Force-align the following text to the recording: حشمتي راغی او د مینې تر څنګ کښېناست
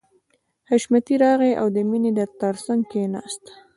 حشمتي 0.69 1.15
راغی 1.23 1.51
او 1.61 1.67
د 1.75 1.77
مینې 1.89 2.11
تر 2.41 2.55
څنګ 2.65 2.81
کښېناست 2.91 3.43